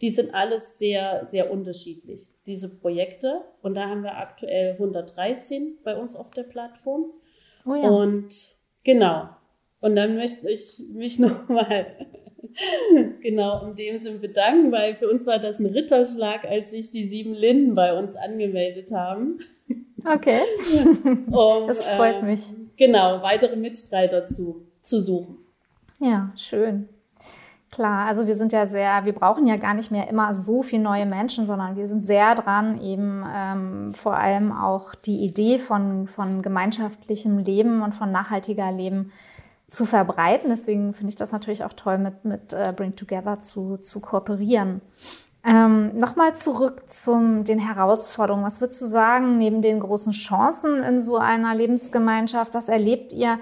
[0.00, 3.42] Die sind alles sehr, sehr unterschiedlich, diese Projekte.
[3.62, 7.06] Und da haben wir aktuell 113 bei uns auf der Plattform.
[7.66, 7.88] Oh ja.
[7.88, 9.28] Und genau.
[9.80, 11.96] Und dann möchte ich mich nochmal
[13.20, 17.06] genau in dem Sinn bedanken, weil für uns war das ein Ritterschlag, als sich die
[17.06, 19.38] sieben Linden bei uns angemeldet haben.
[20.04, 20.40] Okay.
[21.26, 22.42] um, das freut äh, mich.
[22.76, 25.38] Genau, weitere Mitstreiter zu, zu suchen.
[26.00, 26.88] Ja, schön.
[27.70, 30.82] Klar, also wir sind ja sehr, wir brauchen ja gar nicht mehr immer so viele
[30.82, 36.08] neue Menschen, sondern wir sind sehr dran, eben ähm, vor allem auch die Idee von,
[36.08, 39.12] von gemeinschaftlichem Leben und von nachhaltiger Leben
[39.68, 40.48] zu verbreiten.
[40.48, 44.80] Deswegen finde ich das natürlich auch toll, mit, mit äh, Bring Together zu, zu kooperieren.
[45.44, 48.44] Ähm, Nochmal zurück zum den Herausforderungen.
[48.44, 53.38] Was würdest du sagen, neben den großen Chancen in so einer Lebensgemeinschaft, was erlebt ihr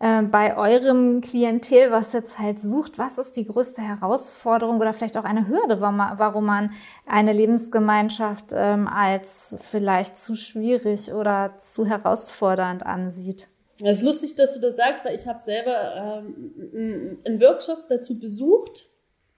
[0.00, 2.98] äh, bei eurem Klientel, was jetzt halt sucht?
[2.98, 6.72] Was ist die größte Herausforderung oder vielleicht auch eine Hürde, warum man,
[7.06, 13.48] eine Lebensgemeinschaft ähm, als vielleicht zu schwierig oder zu herausfordernd ansieht?
[13.82, 18.18] Es ist lustig, dass du das sagst, weil ich habe selber ähm, einen Workshop dazu
[18.18, 18.86] besucht,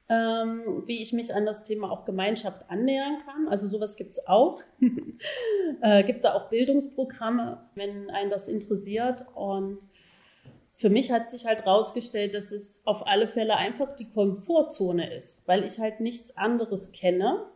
[0.09, 3.49] ähm, wie ich mich an das Thema auch Gemeinschaft annähern kann.
[3.49, 4.61] Also sowas gibt es auch.
[5.83, 9.25] äh, gibt da auch Bildungsprogramme, wenn einen das interessiert.
[9.35, 9.79] Und
[10.83, 15.41] für mich hat sich halt rausgestellt, dass es auf alle Fälle einfach die Komfortzone ist,
[15.47, 17.47] weil ich halt nichts anderes kenne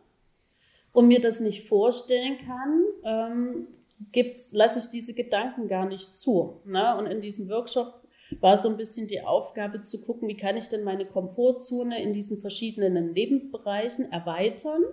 [0.93, 3.67] und mir das nicht vorstellen kann, ähm,
[4.13, 6.61] gibt's, lasse ich diese Gedanken gar nicht zu.
[6.63, 6.97] Ne?
[6.97, 8.01] Und in diesem Workshop
[8.39, 12.13] war so ein bisschen die Aufgabe zu gucken, wie kann ich denn meine Komfortzone in
[12.13, 14.85] diesen verschiedenen Lebensbereichen erweitern,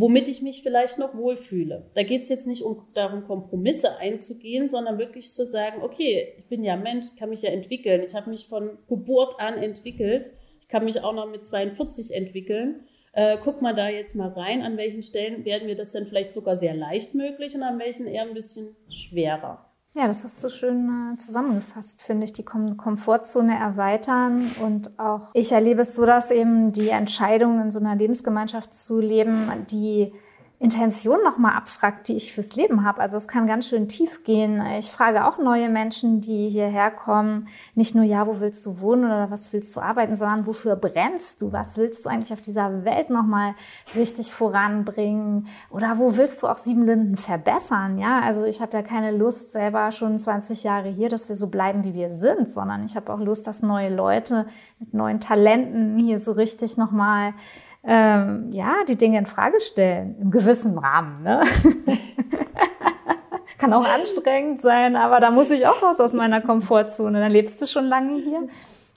[0.00, 1.90] womit ich mich vielleicht noch wohlfühle.
[1.94, 6.46] Da geht es jetzt nicht um darum, Kompromisse einzugehen, sondern wirklich zu sagen, okay, ich
[6.46, 8.02] bin ja Mensch, ich kann mich ja entwickeln.
[8.02, 10.30] Ich habe mich von Geburt an entwickelt.
[10.60, 12.80] Ich kann mich auch noch mit 42 entwickeln.
[13.12, 16.32] Äh, guck mal da jetzt mal rein, an welchen Stellen werden wir das denn vielleicht
[16.32, 19.69] sogar sehr leicht möglich und an welchen eher ein bisschen schwerer.
[19.92, 24.52] Ja, das hast du schön äh, zusammengefasst, finde ich, die Kom Komfortzone erweitern.
[24.62, 29.00] Und auch ich erlebe es so, dass eben die Entscheidung, in so einer Lebensgemeinschaft zu
[29.00, 30.12] leben, die
[30.62, 33.00] Intention nochmal abfragt, die ich fürs Leben habe.
[33.00, 34.62] Also es kann ganz schön tief gehen.
[34.78, 39.06] Ich frage auch neue Menschen, die hierher kommen, nicht nur, ja, wo willst du wohnen
[39.06, 41.50] oder was willst du arbeiten, sondern wofür brennst du?
[41.50, 43.54] Was willst du eigentlich auf dieser Welt nochmal
[43.94, 45.46] richtig voranbringen?
[45.70, 47.98] Oder wo willst du auch Siebenlinden verbessern?
[47.98, 51.48] Ja, also ich habe ja keine Lust selber schon 20 Jahre hier, dass wir so
[51.48, 54.44] bleiben, wie wir sind, sondern ich habe auch Lust, dass neue Leute
[54.78, 57.32] mit neuen Talenten hier so richtig nochmal
[57.82, 61.22] ähm, ja, die Dinge in Frage stellen, im gewissen Rahmen.
[61.22, 61.40] Ne?
[63.58, 67.20] Kann auch anstrengend sein, aber da muss ich auch raus aus meiner Komfortzone.
[67.20, 68.48] Dann lebst du schon lange hier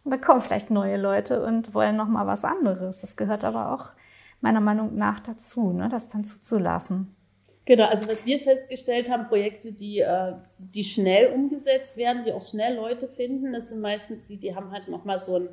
[0.03, 3.01] und da kommen vielleicht neue Leute und wollen noch mal was anderes.
[3.01, 3.91] Das gehört aber auch
[4.41, 5.89] meiner Meinung nach dazu, ne?
[5.89, 7.15] das dann zuzulassen.
[7.65, 12.45] Genau, also was wir festgestellt haben, Projekte, die, äh, die schnell umgesetzt werden, die auch
[12.45, 15.49] schnell Leute finden, das sind meistens die, die haben halt noch mal so ein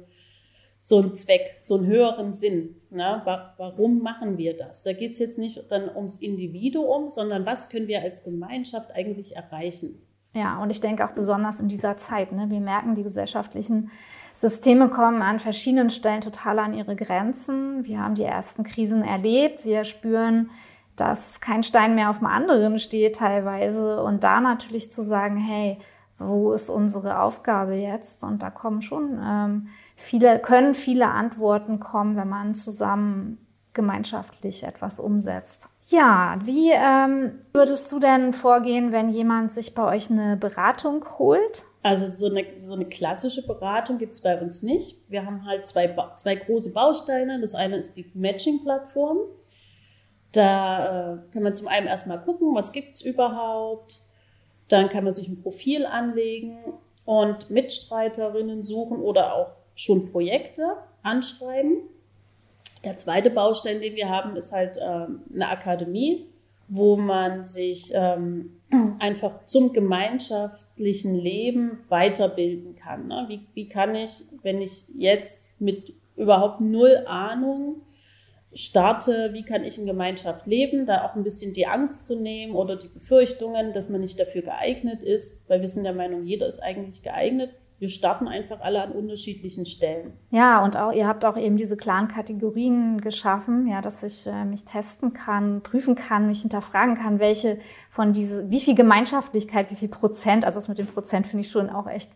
[0.82, 2.76] so einen Zweck, so einen höheren Sinn.
[2.90, 3.22] Ne?
[3.56, 4.82] Warum machen wir das?
[4.82, 9.36] Da geht es jetzt nicht dann ums Individuum, sondern was können wir als Gemeinschaft eigentlich
[9.36, 10.00] erreichen?
[10.32, 12.30] Ja, und ich denke auch besonders in dieser Zeit.
[12.32, 12.50] Ne?
[12.50, 13.90] Wir merken, die gesellschaftlichen
[14.32, 17.84] Systeme kommen an verschiedenen Stellen total an ihre Grenzen.
[17.84, 19.64] Wir haben die ersten Krisen erlebt.
[19.64, 20.50] Wir spüren,
[20.94, 24.02] dass kein Stein mehr auf dem anderen steht teilweise.
[24.04, 25.78] Und da natürlich zu sagen, hey,
[26.18, 28.22] wo ist unsere Aufgabe jetzt?
[28.22, 29.68] Und da kommen schon ähm,
[30.00, 33.38] viele, können viele Antworten kommen, wenn man zusammen
[33.74, 35.68] gemeinschaftlich etwas umsetzt.
[35.88, 41.64] Ja, wie ähm, würdest du denn vorgehen, wenn jemand sich bei euch eine Beratung holt?
[41.82, 44.98] Also so eine, so eine klassische Beratung gibt es bei uns nicht.
[45.08, 47.40] Wir haben halt zwei, zwei große Bausteine.
[47.40, 49.18] Das eine ist die Matching-Plattform.
[50.32, 54.00] Da äh, kann man zum einen erstmal gucken, was gibt es überhaupt,
[54.68, 56.58] dann kann man sich ein Profil anlegen
[57.04, 61.78] und Mitstreiterinnen suchen oder auch schon Projekte anschreiben.
[62.84, 66.26] Der zweite Baustein, den wir haben, ist halt ähm, eine Akademie,
[66.68, 68.60] wo man sich ähm,
[68.98, 73.08] einfach zum gemeinschaftlichen Leben weiterbilden kann.
[73.08, 73.24] Ne?
[73.28, 77.82] Wie, wie kann ich, wenn ich jetzt mit überhaupt null Ahnung
[78.52, 82.54] starte, wie kann ich in Gemeinschaft leben, da auch ein bisschen die Angst zu nehmen
[82.54, 86.46] oder die Befürchtungen, dass man nicht dafür geeignet ist, weil wir sind der Meinung, jeder
[86.46, 87.50] ist eigentlich geeignet.
[87.80, 90.12] Wir starten einfach alle an unterschiedlichen Stellen.
[90.30, 94.44] Ja, und auch ihr habt auch eben diese klaren Kategorien geschaffen, ja, dass ich äh,
[94.44, 97.58] mich testen kann, prüfen kann, mich hinterfragen kann, welche
[97.90, 101.50] von diese, wie viel Gemeinschaftlichkeit, wie viel Prozent, also das mit dem Prozent finde ich
[101.50, 102.10] schon auch echt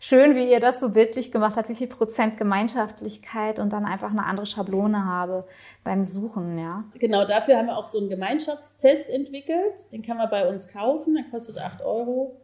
[0.00, 4.10] schön, wie ihr das so bildlich gemacht habt, wie viel Prozent Gemeinschaftlichkeit und dann einfach
[4.10, 5.46] eine andere Schablone habe
[5.84, 6.82] beim Suchen, ja.
[6.98, 9.92] Genau, dafür haben wir auch so einen Gemeinschaftstest entwickelt.
[9.92, 12.40] Den kann man bei uns kaufen, der kostet 8 Euro.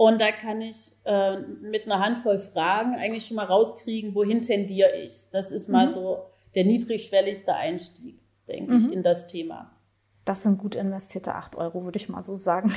[0.00, 4.96] Und da kann ich äh, mit einer Handvoll Fragen eigentlich schon mal rauskriegen, wohin tendiere
[4.96, 5.28] ich.
[5.30, 5.92] Das ist mal mhm.
[5.92, 6.18] so
[6.54, 8.78] der niedrigschwelligste Einstieg, denke mhm.
[8.78, 9.70] ich, in das Thema.
[10.24, 12.72] Das sind gut investierte 8 Euro, würde ich mal so sagen.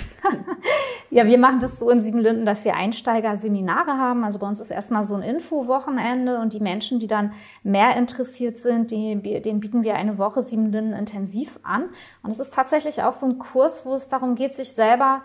[1.11, 4.25] ja, wir machen das so in Siebenlinden, dass wir Einsteiger-Seminare haben.
[4.25, 7.31] Also bei uns ist erstmal so ein Info-Wochenende und die Menschen, die dann
[7.63, 11.85] mehr interessiert sind, die, denen bieten wir eine Woche Siebenlinden intensiv an.
[12.21, 15.21] Und es ist tatsächlich auch so ein Kurs, wo es darum geht, sich selber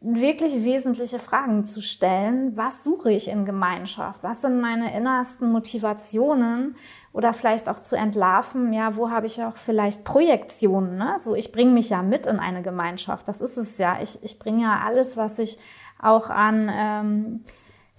[0.00, 2.56] wirklich wesentliche Fragen zu stellen.
[2.56, 4.22] Was suche ich in Gemeinschaft?
[4.22, 6.76] Was sind meine innersten Motivationen?
[7.12, 10.98] Oder vielleicht auch zu entlarven, ja, wo habe ich auch vielleicht Projektionen?
[10.98, 11.16] Ne?
[11.18, 13.26] So, ich bringe mich ja mit in eine Gemeinschaft.
[13.26, 13.98] Das ist es ja.
[14.00, 15.58] Ich, ich bringe ja alles, was ich
[16.00, 17.44] auch an ähm,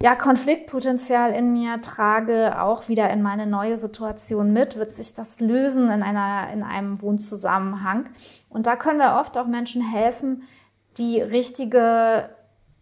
[0.02, 5.42] ja, Konfliktpotenzial in mir trage, auch wieder in meine neue Situation mit, wird sich das
[5.42, 8.06] lösen in einer, in einem Wohnzusammenhang.
[8.48, 10.44] Und da können wir oft auch Menschen helfen,
[11.00, 12.30] die richtige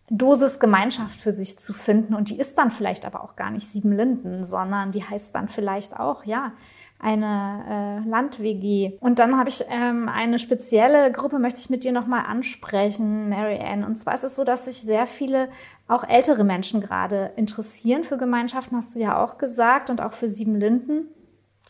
[0.10, 2.14] Dosis Gemeinschaft für sich zu finden.
[2.14, 5.50] Und die ist dann vielleicht aber auch gar nicht sieben Linden, sondern die heißt dann
[5.50, 6.54] vielleicht auch, ja,
[7.00, 8.98] eine äh, Land-WG.
[9.02, 13.60] Und dann habe ich ähm, eine spezielle Gruppe, möchte ich mit dir nochmal ansprechen, Mary
[13.60, 13.84] Ann.
[13.84, 15.50] Und zwar ist es so, dass sich sehr viele,
[15.88, 20.30] auch ältere Menschen gerade interessieren für Gemeinschaften, hast du ja auch gesagt, und auch für
[20.30, 21.08] sieben Linden.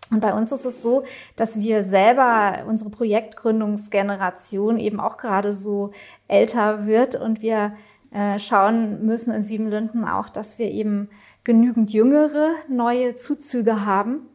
[0.10, 1.04] Und bei uns ist es so,
[1.36, 5.92] dass wir selber, unsere Projektgründungsgeneration eben auch gerade so
[6.28, 7.74] älter wird und wir
[8.12, 11.10] äh, schauen müssen in Siebenlinden auch, dass wir eben
[11.44, 14.30] genügend jüngere neue Zuzüge haben.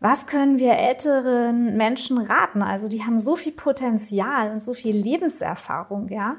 [0.00, 2.62] Was können wir älteren Menschen raten?
[2.62, 6.36] Also die haben so viel Potenzial und so viel Lebenserfahrung, ja.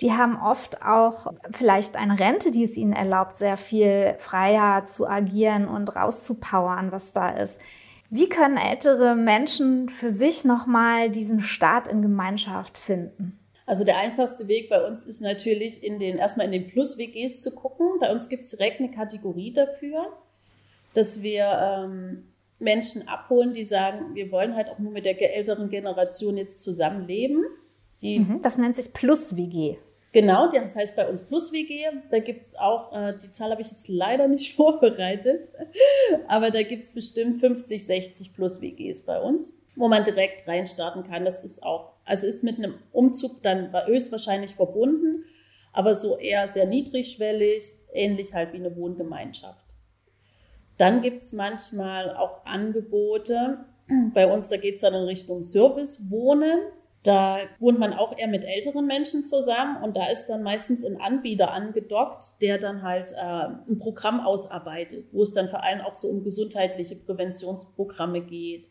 [0.00, 5.08] Die haben oft auch vielleicht eine Rente, die es ihnen erlaubt, sehr viel freier zu
[5.08, 7.60] agieren und rauszupowern, was da ist.
[8.10, 13.38] Wie können ältere Menschen für sich nochmal diesen Start in Gemeinschaft finden?
[13.66, 17.50] Also der einfachste Weg bei uns ist natürlich in den, erstmal in den Plus-WGs zu
[17.50, 17.86] gucken.
[18.00, 20.16] Bei uns gibt es direkt eine Kategorie dafür,
[20.94, 25.68] dass wir ähm, Menschen abholen, die sagen, wir wollen halt auch nur mit der älteren
[25.68, 27.44] Generation jetzt zusammenleben.
[28.00, 29.76] Die, mhm, das nennt sich Plus-WG.
[30.12, 31.84] Genau, das heißt bei uns Plus WG.
[32.10, 35.52] Da gibt es auch, äh, die Zahl habe ich jetzt leider nicht vorbereitet,
[36.26, 41.04] aber da gibt es bestimmt 50, 60 Plus WGs bei uns, wo man direkt reinstarten
[41.04, 41.24] kann.
[41.24, 45.24] Das ist auch, also ist mit einem Umzug dann höchstwahrscheinlich verbunden,
[45.72, 49.64] aber so eher sehr niedrigschwellig, ähnlich halt wie eine Wohngemeinschaft.
[50.78, 53.58] Dann gibt es manchmal auch Angebote.
[54.14, 56.60] Bei uns, da geht es dann in Richtung Servicewohnen.
[57.04, 61.00] Da wohnt man auch eher mit älteren Menschen zusammen und da ist dann meistens ein
[61.00, 65.94] Anbieter angedockt, der dann halt äh, ein Programm ausarbeitet, wo es dann vor allem auch
[65.94, 68.70] so um gesundheitliche Präventionsprogramme geht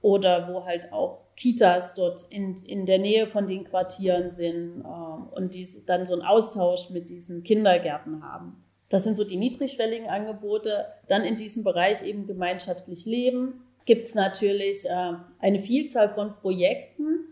[0.00, 5.36] oder wo halt auch Kitas dort in, in der Nähe von den Quartieren sind äh,
[5.36, 8.64] und die dann so einen Austausch mit diesen Kindergärten haben.
[8.88, 10.86] Das sind so die niedrigschwelligen Angebote.
[11.08, 17.26] Dann in diesem Bereich eben gemeinschaftlich leben gibt es natürlich äh, eine Vielzahl von Projekten,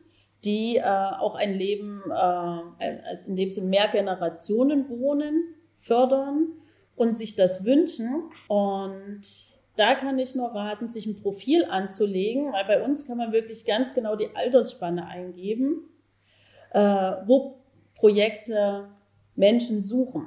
[0.44, 6.48] die äh, auch ein Leben, äh, in dem sie mehr Generationen wohnen, fördern
[6.96, 8.30] und sich das wünschen.
[8.48, 9.22] Und
[9.76, 13.64] da kann ich nur raten, sich ein Profil anzulegen, weil bei uns kann man wirklich
[13.64, 15.88] ganz genau die Altersspanne eingeben,
[16.72, 16.80] äh,
[17.26, 17.58] wo
[17.94, 18.88] Projekte
[19.36, 20.26] Menschen suchen.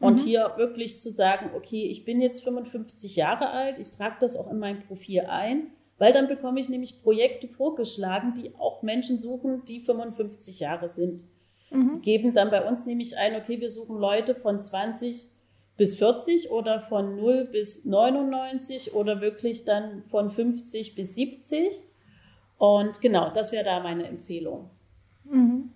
[0.00, 0.24] Und mhm.
[0.24, 4.50] hier wirklich zu sagen, okay, ich bin jetzt 55 Jahre alt, ich trage das auch
[4.50, 5.68] in mein Profil ein
[6.02, 11.22] weil dann bekomme ich nämlich Projekte vorgeschlagen, die auch Menschen suchen, die 55 Jahre sind.
[11.70, 12.02] Mhm.
[12.02, 15.28] Geben dann bei uns nämlich ein, okay, wir suchen Leute von 20
[15.76, 21.72] bis 40 oder von 0 bis 99 oder wirklich dann von 50 bis 70.
[22.58, 24.70] Und genau, das wäre da meine Empfehlung.
[25.22, 25.70] Mhm.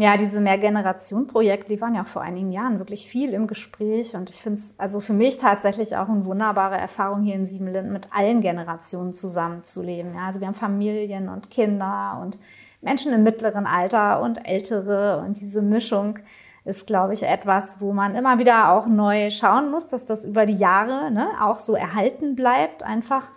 [0.00, 4.14] Ja, diese Mehrgeneration-Projekte, die waren ja auch vor einigen Jahren wirklich viel im Gespräch.
[4.14, 7.92] Und ich finde es also für mich tatsächlich auch eine wunderbare Erfahrung, hier in Siebenlinden
[7.92, 10.14] mit allen Generationen zusammenzuleben.
[10.14, 12.38] Ja, also wir haben Familien und Kinder und
[12.80, 15.20] Menschen im mittleren Alter und Ältere.
[15.26, 16.20] Und diese Mischung
[16.64, 20.46] ist, glaube ich, etwas, wo man immer wieder auch neu schauen muss, dass das über
[20.46, 23.30] die Jahre ne, auch so erhalten bleibt einfach.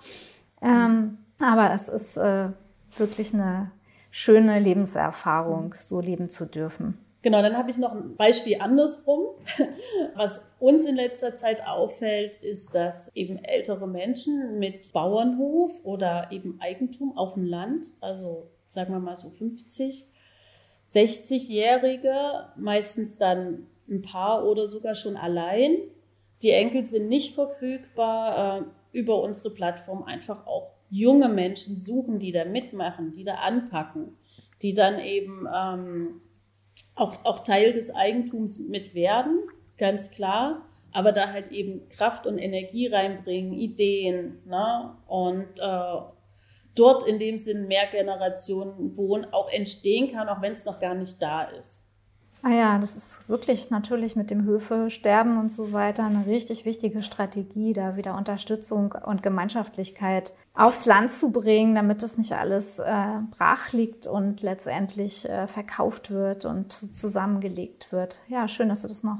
[0.62, 2.50] Ähm, aber es ist äh,
[2.97, 3.71] wirklich eine
[4.12, 6.97] schöne Lebenserfahrung, so leben zu dürfen.
[7.24, 9.36] Genau, dann habe ich noch ein Beispiel andersrum.
[10.15, 16.60] Was uns in letzter Zeit auffällt, ist, dass eben ältere Menschen mit Bauernhof oder eben
[16.60, 20.08] Eigentum auf dem Land, also sagen wir mal so 50,
[20.89, 25.78] 60-Jährige, meistens dann ein Paar oder sogar schon allein,
[26.41, 32.32] Die Enkel sind nicht verfügbar äh, über unsere Plattform einfach auch junge Menschen suchen, die
[32.32, 34.18] da mitmachen, die da anpacken,
[34.62, 36.22] die dann eben ähm,
[36.96, 39.40] auch, auch Teil des Eigentums mit werden,
[39.78, 44.96] ganz klar, aber da halt eben Kraft und Energie reinbringen, Ideen ne?
[45.08, 46.02] und äh,
[46.76, 50.94] dort in dem Sinn mehr Generationen wohnen, auch entstehen kann, auch wenn es noch gar
[50.94, 51.81] nicht da ist.
[52.44, 57.04] Ah ja, das ist wirklich natürlich mit dem Höfesterben und so weiter eine richtig wichtige
[57.04, 63.20] Strategie, da wieder Unterstützung und Gemeinschaftlichkeit aufs Land zu bringen, damit es nicht alles äh,
[63.30, 68.22] brach liegt und letztendlich äh, verkauft wird und zusammengelegt wird.
[68.28, 69.20] Ja, schön, dass du das noch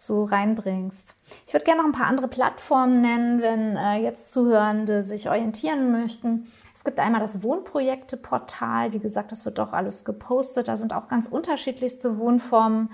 [0.00, 1.16] so reinbringst.
[1.46, 5.90] Ich würde gerne noch ein paar andere Plattformen nennen, wenn äh, jetzt Zuhörende sich orientieren
[5.90, 6.46] möchten.
[6.74, 8.92] Es gibt einmal das Wohnprojekte-Portal.
[8.92, 10.68] Wie gesagt, das wird doch alles gepostet.
[10.68, 12.90] Da sind auch ganz unterschiedlichste Wohnformen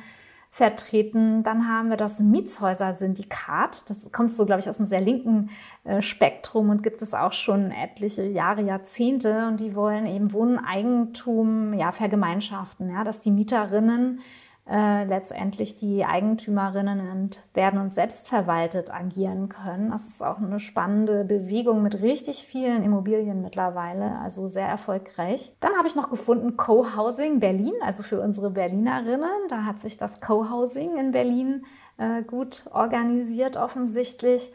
[0.51, 1.43] vertreten.
[1.43, 3.91] Dann haben wir das Mietshäuser-Syndikat.
[3.91, 5.51] Das kommt so, glaube ich, aus einem sehr linken
[5.83, 9.47] äh, Spektrum und gibt es auch schon etliche Jahre, Jahrzehnte.
[9.49, 14.21] Und die wollen eben Wohneigentum ja, vergemeinschaften, ja, dass die Mieterinnen
[14.69, 19.91] äh, letztendlich die Eigentümerinnen und werden und selbstverwaltet agieren können.
[19.91, 25.55] Das ist auch eine spannende Bewegung mit richtig vielen Immobilien mittlerweile, also sehr erfolgreich.
[25.61, 29.49] Dann habe ich noch gefunden Co-Housing Berlin, also für unsere Berlinerinnen.
[29.51, 31.67] Da hat sich das Co-Housing in Berlin
[31.99, 34.51] äh, gut organisiert offensichtlich.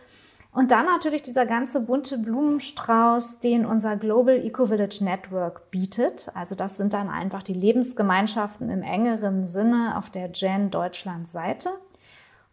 [0.52, 6.32] Und dann natürlich dieser ganze bunte Blumenstrauß, den unser Global Eco Village Network bietet.
[6.34, 11.70] Also das sind dann einfach die Lebensgemeinschaften im engeren Sinne auf der Gen Deutschland Seite.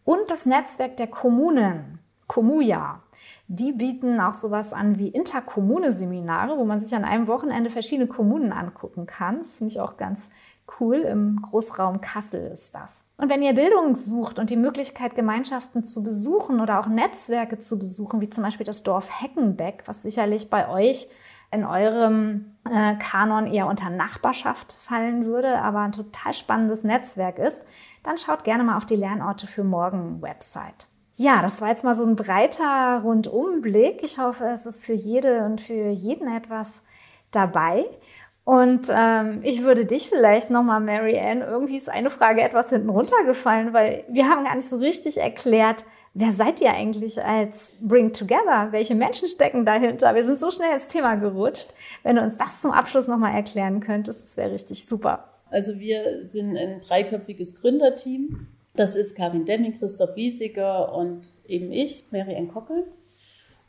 [0.05, 3.03] Und das Netzwerk der Kommunen, Komuja.
[3.49, 8.53] Die bieten auch sowas an wie Interkommune-Seminare, wo man sich an einem Wochenende verschiedene Kommunen
[8.53, 9.39] angucken kann.
[9.39, 10.31] Das finde ich auch ganz
[10.81, 13.05] Cool, im Großraum Kassel ist das.
[13.19, 17.79] Und wenn ihr Bildung sucht und die Möglichkeit, Gemeinschaften zu besuchen oder auch Netzwerke zu
[17.79, 21.09] besuchen, wie zum Beispiel das Dorf Heckenbeck, was sicherlich bei euch
[21.53, 27.63] in eurem äh, Kanon eher unter Nachbarschaft fallen würde, aber ein total spannendes Netzwerk ist,
[28.03, 30.89] dann schaut gerne mal auf die Lernorte für morgen Website.
[31.15, 34.03] Ja, das war jetzt mal so ein breiter Rundumblick.
[34.03, 36.83] Ich hoffe, es ist für jede und für jeden etwas
[37.31, 37.87] dabei.
[38.47, 42.91] Und ähm, ich würde dich vielleicht nochmal, Mary Ann, irgendwie ist eine Frage etwas hinten
[42.91, 48.13] runtergefallen, weil wir haben gar nicht so richtig erklärt, wer seid ihr eigentlich als Bring
[48.13, 48.69] Together?
[48.71, 50.15] Welche Menschen stecken dahinter?
[50.15, 51.75] Wir sind so schnell ins Thema gerutscht.
[52.05, 55.25] Wenn du uns das zum Abschluss nochmal erklären könntest, das wäre richtig super.
[55.51, 58.47] Also wir sind ein dreiköpfiges Gründerteam.
[58.77, 62.87] Das ist Karin Demming, Christoph Wiesiger und eben ich, Mary Ann Kockel.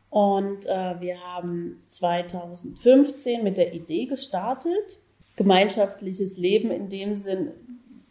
[0.10, 4.98] Und äh, wir haben 2015 mit der Idee gestartet,
[5.36, 7.52] gemeinschaftliches Leben in dem Sinn,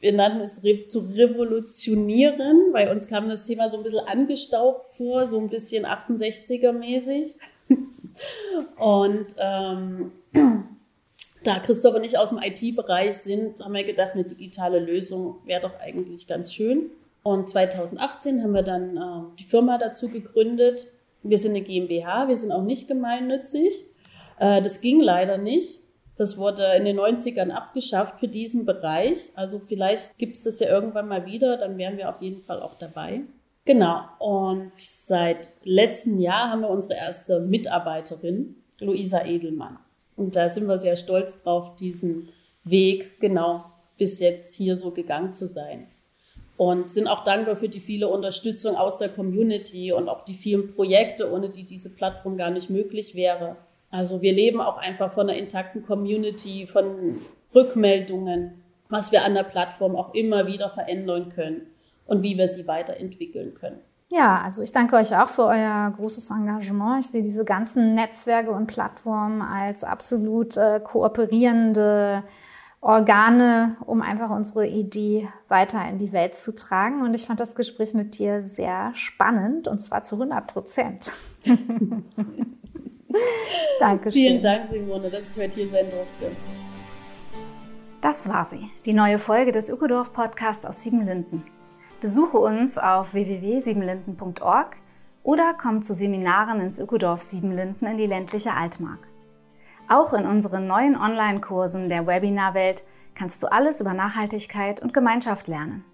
[0.00, 5.26] wir nannten es zu revolutionieren, weil uns kam das Thema so ein bisschen angestaubt vor,
[5.26, 7.36] so ein bisschen 68er-mäßig.
[8.78, 10.12] und ähm,
[11.42, 15.62] da Christoph und ich aus dem IT-Bereich sind, haben wir gedacht, eine digitale Lösung wäre
[15.62, 16.90] doch eigentlich ganz schön.
[17.22, 20.86] Und 2018 haben wir dann äh, die Firma dazu gegründet
[21.28, 23.84] wir sind eine GmbH, wir sind auch nicht gemeinnützig.
[24.38, 25.80] Äh, das ging leider nicht.
[26.16, 29.30] Das wurde in den 90ern abgeschafft für diesen Bereich.
[29.34, 32.62] Also vielleicht gibt es das ja irgendwann mal wieder, dann wären wir auf jeden Fall
[32.62, 33.20] auch dabei.
[33.66, 34.00] Genau.
[34.18, 39.78] Und seit letztem Jahr haben wir unsere erste Mitarbeiterin, Luisa Edelmann.
[40.16, 42.28] Und da sind wir sehr stolz drauf, diesen
[42.64, 43.66] Weg genau
[43.98, 45.88] bis jetzt hier so gegangen zu sein
[46.56, 50.74] und sind auch dankbar für die viele Unterstützung aus der Community und auch die vielen
[50.74, 53.56] Projekte, ohne die diese Plattform gar nicht möglich wäre.
[53.90, 57.18] Also wir leben auch einfach von einer intakten Community, von
[57.54, 61.66] Rückmeldungen, was wir an der Plattform auch immer wieder verändern können
[62.06, 63.80] und wie wir sie weiterentwickeln können.
[64.08, 67.00] Ja, also ich danke euch auch für euer großes Engagement.
[67.00, 72.22] Ich sehe diese ganzen Netzwerke und Plattformen als absolut äh, kooperierende
[72.80, 77.02] Organe, um einfach unsere Idee weiter in die Welt zu tragen.
[77.02, 81.12] Und ich fand das Gespräch mit dir sehr spannend und zwar zu 100 Prozent.
[83.80, 84.22] Dankeschön.
[84.22, 86.36] Vielen Dank, Simone, dass ich heute hier sein durfte.
[88.02, 91.42] Das war sie, die neue Folge des Ökodorf Podcasts aus Siebenlinden.
[92.00, 94.76] Besuche uns auf www.siebenlinden.org
[95.22, 99.05] oder komm zu Seminaren ins Ökodorf Siebenlinden in die ländliche Altmark.
[99.88, 102.82] Auch in unseren neuen Online-Kursen der Webinarwelt
[103.14, 105.84] kannst du alles über Nachhaltigkeit und Gemeinschaft lernen.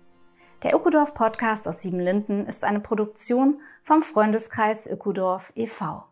[0.62, 6.04] Der Ökodorf Podcast aus Siebenlinden ist eine Produktion vom Freundeskreis Ökodorf e.V.